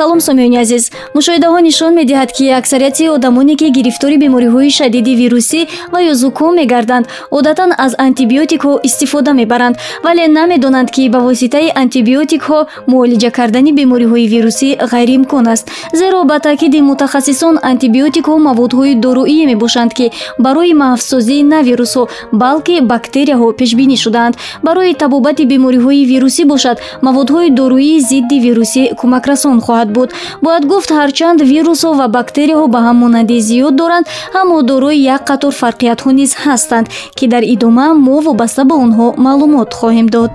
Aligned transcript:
салом 0.00 0.20
сомиёни 0.28 0.58
азиз. 0.64 0.84
Мушоҳидаҳо 1.16 1.58
нишон 1.68 1.92
медиҳад 2.00 2.30
ки 2.36 2.44
аксарияти 2.60 3.04
одамоне 3.16 3.54
ки 3.60 3.66
гирифтори 3.76 4.16
бемориҳои 4.24 4.70
шадиди 4.78 5.12
вирусӣ 5.22 5.60
ва 5.92 5.98
ё 6.10 6.14
зуком 6.22 6.52
мегарданд 6.60 7.04
одатан 7.38 7.70
аз 7.84 7.92
антибиотикҳо 8.06 8.72
истифода 8.88 9.32
мебаранд 9.40 9.76
вале 10.04 10.24
намедонанд 10.38 10.88
ки 10.94 11.02
ба 11.14 11.18
воситаи 11.28 11.68
антибиотикҳо 11.82 12.58
муолиҷа 12.92 13.30
кардани 13.38 13.72
бемориҳои 13.80 14.26
вирусӣ 14.34 14.68
ғайриимкон 14.92 15.44
аст. 15.54 15.64
Зеро 16.00 16.20
ба 16.30 16.36
таъкиди 16.46 16.80
мутахассисон 16.90 17.54
антибиотикҳо 17.70 18.34
маводҳои 18.48 18.94
доруие 19.04 19.44
мебошанд 19.52 19.90
ки 19.98 20.06
барои 20.44 20.72
маҳвсозии 20.82 21.42
на 21.52 21.58
вирусҳо 21.68 22.02
балки 22.42 22.76
бактерияҳо 22.92 23.48
пешбинӣ 23.60 23.96
шудаанд 24.04 24.34
барои 24.66 24.94
табобати 25.02 25.44
бемориҳои 25.52 26.02
вирусӣ 26.12 26.42
бошад 26.52 26.76
маводҳои 27.06 27.50
доруии 27.60 28.00
зидди 28.10 28.38
вирусӣ 28.46 28.82
кӯмакрасон 29.00 29.58
хоҳад 29.66 29.89
буд. 29.96 30.08
Бояд 30.44 30.64
гуфт 30.70 30.90
ҳарчанд 30.98 31.38
вирусҳо 31.50 31.90
ва 32.00 32.06
бактерияҳо 32.16 32.66
ба 32.74 32.80
ҳам 32.86 32.96
монандӣ 33.02 33.38
зиёд 33.48 33.74
доранд 33.80 34.06
аммо 34.40 34.56
дорои 34.70 34.98
як 35.14 35.22
қатор 35.30 35.52
фарқиятҳо 35.62 36.10
низ 36.20 36.30
ҳастанд 36.44 36.86
ки 37.16 37.24
дар 37.32 37.42
идома 37.54 37.86
мо 38.06 38.16
вобаста 38.26 38.62
ба 38.70 38.74
онҳо 38.84 39.06
маълумот 39.26 39.70
хоҳем 39.78 40.08
дод 40.16 40.32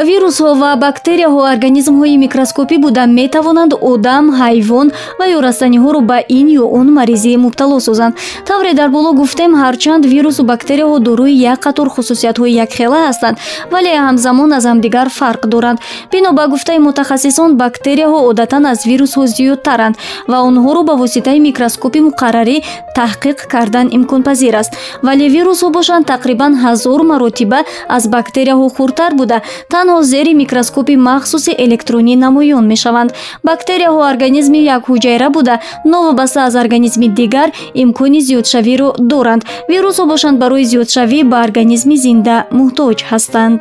вирусҳо 0.00 0.50
ва 0.62 0.72
бактерияҳо 0.84 1.40
организмҳои 1.52 2.16
микроскопӣ 2.24 2.76
буда 2.84 3.02
метавонанд 3.20 3.72
одам 3.92 4.24
ҳайвон 4.40 4.88
ва 5.18 5.26
ё 5.36 5.38
растаниҳоро 5.46 6.00
ба 6.10 6.18
ин 6.38 6.46
ё 6.62 6.64
он 6.78 6.86
маризӣ 6.98 7.32
мубтало 7.44 7.78
созанд. 7.88 8.14
Тавре 8.48 8.72
дар 8.80 8.88
боло 8.96 9.10
гуфтем 9.20 9.52
ҳарчанд 9.62 10.02
вирусу 10.14 10.42
бактерияҳо 10.52 10.96
дорои 11.08 11.34
як 11.52 11.58
қатор 11.66 11.86
хусусиятҳои 11.94 12.52
якхела 12.64 12.98
ҳастанд 13.08 13.36
вале 13.72 13.92
ҳамзамон 14.06 14.50
аз 14.58 14.64
ҳамдигар 14.70 15.08
фарқ 15.18 15.42
доранд. 15.52 15.78
Бино 16.12 16.30
ба 16.38 16.44
гуфтаи 16.52 16.78
мутахассисон 16.86 17.50
бактерияҳо 17.62 18.18
одатан 18.30 18.62
аз 18.72 18.80
вирусҳо 18.90 19.22
зиёдтаранд 19.36 19.94
ва 20.30 20.38
онҳоро 20.48 20.82
ба 20.88 20.94
воситаи 21.02 21.38
микроскопи 21.48 22.00
муқаррарӣ 22.08 22.56
таҳқиқ 22.98 23.38
кардан 23.52 23.86
имконпазир 23.98 24.54
аст. 24.60 24.72
Вале 25.06 25.26
вирусҳо 25.36 25.68
бошанд 25.76 26.04
тақрибан 26.12 26.52
ҳазор 26.64 27.00
маротиба 27.10 27.60
аз 27.96 28.04
бактерияҳо 28.14 28.66
хурдтар 28.76 29.12
буда 29.20 29.38
танҳо 29.82 30.02
зери 30.12 30.32
микроскопи 30.42 30.94
махсуси 31.08 31.52
электронӣ 31.64 32.14
намоён 32.24 32.64
мешаванд. 32.72 33.10
Бактерияҳо 33.48 34.00
организми 34.12 34.60
якҳуҷайра 34.76 35.28
буда. 35.36 35.54
Новобаста 35.92 36.40
аз 36.46 36.54
организми 36.62 37.08
дигар 37.20 37.48
имкони 37.82 38.20
зиёдшавиро 38.28 38.88
доранд. 39.12 39.42
Вирусҳо 39.70 40.04
бошанд 40.12 40.36
барои 40.42 40.64
зиёдшавӣ 40.72 41.20
ба 41.30 41.36
организми 41.46 41.96
зинда 42.04 42.36
муҳтоҷ 42.58 42.98
ҳастанд 43.10 43.60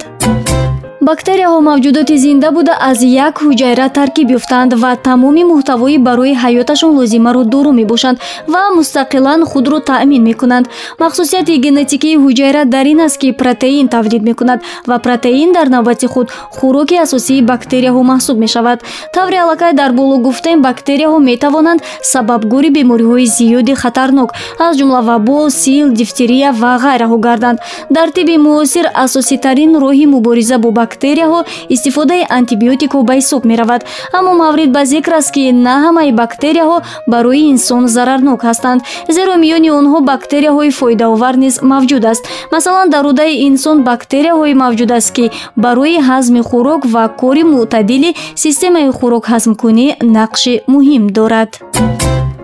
бактерияҳо 1.10 1.60
мавҷудоти 1.70 2.16
зинда 2.26 2.50
буда 2.58 2.74
аз 2.90 3.00
як 3.02 3.36
ҳуҷайра 3.46 3.88
таркиб 3.98 4.28
ёфтаанд 4.38 4.72
ва 4.82 4.92
тамоми 5.08 5.44
муҳтавои 5.52 5.98
барои 6.08 6.34
ҳаёташон 6.44 6.92
лозимаро 7.00 7.44
дору 7.54 7.72
мебошанд 7.80 8.18
ва 8.54 8.64
мустақилан 8.78 9.40
худро 9.52 9.80
таъмин 9.80 10.24
мекунанд. 10.30 10.66
Махсусияти 11.04 11.54
генетикии 11.66 12.22
ҳуҷайра 12.24 12.62
дар 12.74 12.86
ин 12.94 13.00
аст 13.08 13.18
ки 13.22 13.30
протеин 13.42 13.88
тавлид 13.88 14.24
мекунад 14.30 14.60
ва 14.90 14.98
протеин 15.06 15.50
дар 15.58 15.68
навбати 15.76 16.08
худ 16.14 16.28
хӯроки 16.58 16.96
асосии 17.06 17.42
бактерияҳо 17.52 18.02
маҳсуб 18.12 18.38
мешавад. 18.46 18.80
Тавре 19.16 19.38
аллакай 19.44 19.74
дар 19.74 19.92
боло 20.00 20.16
гуфтем 20.28 20.58
бактерияҳо 20.68 21.20
метавонанд 21.32 21.82
сабабгори 22.14 22.70
бемориҳои 22.78 23.26
зиёди 23.38 23.74
хатарнок 23.82 24.30
аз 24.66 24.78
ҷумла 24.80 25.02
вабо 25.10 25.50
сил 25.50 25.86
дифтерия 26.00 26.50
ва 26.62 26.74
ғайраҳо 26.86 27.18
гарданд. 27.28 27.58
Дар 27.90 28.08
тибби 28.16 28.38
муосир 28.38 28.86
асоситарин 29.06 29.72
роҳи 29.84 30.06
мубориза 30.06 30.58
бо 30.59 30.70
бактерияҳо 30.91 31.40
истифодаи 31.75 32.24
антибиотикҳо 32.40 33.00
ба 33.07 33.13
ҳисоб 33.19 33.41
меравад. 33.52 33.81
Аммо 34.18 34.31
маврид 34.44 34.69
ба 34.78 34.81
зикр 34.91 35.12
аст 35.19 35.31
ки 35.35 35.44
на 35.66 35.75
ҳамаи 35.84 36.12
бактерияҳо 36.22 36.78
барои 37.13 37.44
инсон 37.53 37.84
зарарнок 37.96 38.41
ҳастанд. 38.47 38.79
Зеро 39.16 39.34
миёни 39.44 39.69
онҳо 39.80 39.97
бактерияҳои 40.12 40.72
фоидаовар 40.80 41.35
низ 41.44 41.56
мавҷуд 41.72 42.03
аст. 42.12 42.24
Масалан 42.53 42.88
дар 42.94 43.03
рӯдаи 43.07 43.34
инсон 43.50 43.78
бактерияҳое 43.90 44.53
мавҷуд 44.63 44.91
аст 44.97 45.09
ки 45.16 45.25
барои 45.63 45.97
ҳазми 46.09 46.41
хӯрок 46.50 46.81
ва 46.94 47.03
кори 47.22 47.44
мӯътадили 47.51 48.12
системаи 48.44 48.88
хӯрокҳазмкунӣ 48.97 49.88
нақши 50.18 50.53
муҳим 50.74 51.03
дорад 51.18 51.51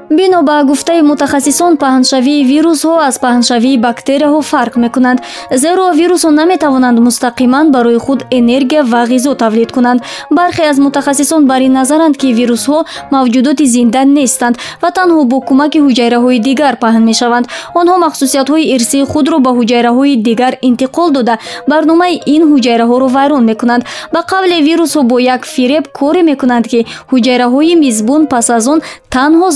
бино 0.09 0.41
ба 0.43 0.63
гуфтаи 0.63 1.01
мутахассисон 1.01 1.73
паҳншавии 1.83 2.45
вирусҳо 2.51 2.93
аз 3.07 3.15
паҳншавии 3.25 3.77
бактерияҳо 3.87 4.39
фарқ 4.51 4.73
мекунанд. 4.83 5.19
Зеро 5.63 5.85
вирусҳо 5.99 6.29
наметавонанд 6.39 6.97
мустақиман 7.07 7.65
барои 7.75 7.99
худ 8.05 8.19
энергия 8.39 8.83
ва 8.83 9.01
ғизо 9.11 9.35
тавлид 9.35 9.71
кунанд. 9.71 10.01
Бархе 10.31 10.63
аз 10.71 10.77
мутахассисон 10.77 11.41
бар 11.47 11.61
ин 11.61 11.73
назаранд 11.73 12.15
ки 12.17 12.27
вирусҳо 12.39 12.79
мавҷудоти 13.11 13.65
зинда 13.75 14.01
нестанд 14.05 14.55
ва 14.81 14.89
танҳо 14.97 15.23
бо 15.31 15.37
кӯмаки 15.47 15.79
ҳуҷайраҳои 15.85 16.39
дигар 16.47 16.73
паҳн 16.83 17.03
мешаванд. 17.09 17.45
Онҳо 17.79 17.95
махсусиятҳои 18.05 18.69
ирсии 18.75 19.03
худро 19.11 19.37
ба 19.45 19.51
ҳуҷайраҳои 19.57 20.15
дигар 20.27 20.53
интиқол 20.69 21.09
дода. 21.17 21.35
Барномаи 21.71 22.15
ин 22.35 22.41
ҳуҷайраҳоро 22.51 23.07
вайрон 23.15 23.43
мекунанд. 23.51 23.83
Ба 24.13 24.21
қавле 24.31 24.57
вирусҳо 24.69 25.01
бо 25.11 25.17
як 25.19 25.41
фиреб 25.55 25.83
коре 25.99 26.21
мекунанд 26.31 26.65
ки 26.71 26.79
ҳуҷайраҳои 27.11 27.75
мизбон 27.85 28.21
пас 28.31 28.49
аз 28.49 28.67
он 28.73 28.79
танҳо 29.15 29.47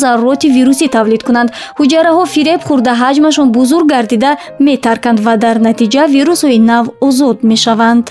зарроти 0.41 0.57
вирусӣ 0.57 0.87
тавлид 0.95 1.21
кунанд 1.27 1.49
ҳуҷайраҳо 1.79 2.23
фиреб 2.33 2.61
хӯрда 2.67 2.93
ҳаҷмашон 3.01 3.47
бузург 3.57 3.85
гардида 3.93 4.31
метарканд 4.67 5.19
ва 5.25 5.33
дар 5.43 5.57
натиҷа 5.67 6.03
вирусҳои 6.15 6.59
нав 6.71 6.85
озод 7.07 7.37
мешаванд 7.51 8.05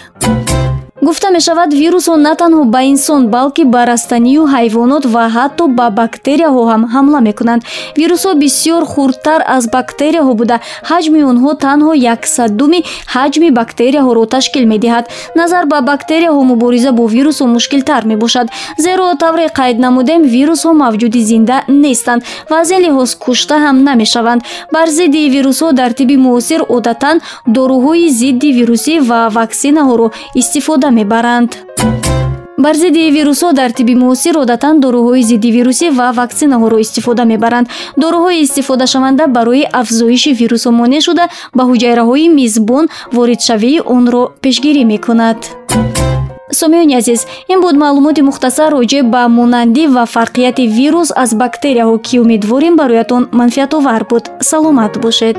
гуфта 1.03 1.31
мешавад 1.31 1.71
вирусҳо 1.73 2.15
на 2.27 2.33
танҳо 2.41 2.63
ба 2.75 2.81
инсон 2.93 3.23
балки 3.35 3.65
ба 3.75 3.81
растанию 3.93 4.43
ҳайвонот 4.55 5.05
ва 5.15 5.25
ҳатто 5.37 5.65
ба 5.79 5.87
бактерияҳо 6.01 6.63
ҳам 6.71 6.83
ҳамла 6.95 7.21
мекунанд. 7.29 7.63
Вирусҳо 8.01 8.31
бисёр 8.43 8.83
хурдтар 8.93 9.41
аз 9.57 9.65
бактерияҳо 9.77 10.33
буда. 10.41 10.57
Ҳаҷми 10.91 11.21
онҳо 11.31 11.51
танҳо 11.65 11.93
яксадуми 12.15 12.81
ҳаҷми 13.15 13.49
бактерияҳоро 13.59 14.23
ташкил 14.35 14.65
медиҳад. 14.73 15.05
Назар 15.41 15.65
ба 15.73 15.79
бактерияҳо 15.91 16.43
мубориза 16.53 16.91
бо 16.99 17.05
вирусҳо 17.17 17.47
мушкилтар 17.57 18.03
мебошад. 18.13 18.47
Зеро 18.85 19.07
тавре 19.23 19.47
қайд 19.59 19.77
намудем 19.87 20.21
вирусҳо 20.35 20.71
мавҷуди 20.83 21.21
зинда 21.31 21.57
нестанд 21.85 22.21
ва 22.51 22.57
аз 22.63 22.71
ин 22.75 22.81
лиҳоз 22.87 23.11
кушта 23.25 23.57
ҳам 23.65 23.77
намешаванд. 23.89 24.41
Бар 24.75 24.89
зидди 24.99 25.23
вирусҳо 25.37 25.69
дар 25.81 25.91
тибби 25.99 26.17
муосир 26.27 26.61
одатан 26.77 27.17
доруҳои 27.57 28.07
зидди 28.21 28.49
вирусӣ 28.59 28.95
ва 29.09 29.21
ваксинаҳоро 29.39 30.09
истифода 30.41 30.90
мебаранд. 30.99 31.51
Бар 32.65 32.75
зидди 32.75 33.11
вирусҳо 33.17 33.53
дар 33.53 33.71
тибби 33.73 33.95
муосир 33.95 34.35
одатан 34.45 34.75
доруҳои 34.85 35.23
зидди 35.31 35.51
вирусӣ 35.57 35.87
ва 35.99 36.09
ваксинаҳоро 36.21 36.79
истифода 36.85 37.25
мебаранд. 37.33 37.67
Доруҳои 38.03 38.43
истифодашаванда 38.47 39.25
барои 39.37 39.65
афзоиши 39.81 40.31
вирусҳо 40.41 40.71
монеъ 40.81 41.01
шуда 41.07 41.25
ба 41.57 41.63
ҳуҷайраҳои 41.71 42.27
мизбон 42.41 42.85
воридшавии 43.17 43.81
онро 43.97 44.23
пешгирӣ 44.43 44.85
мекунад. 44.93 45.39
Сомиёни 46.61 46.95
азиз 47.01 47.21
ин 47.53 47.59
буд 47.65 47.77
маълумоти 47.85 48.23
мухтасар 48.29 48.71
роҷеъ 48.77 49.03
ба 49.15 49.23
монандӣ 49.39 49.85
ва 49.95 50.05
фарқияти 50.15 50.65
вирус 50.79 51.09
аз 51.23 51.31
бактерияҳо 51.43 51.97
ки 52.07 52.15
умедворем 52.25 52.75
бароятон 52.81 53.23
манфиатовар 53.39 54.03
буд. 54.11 54.25
Саломат 54.51 54.93
бошед 55.05 55.39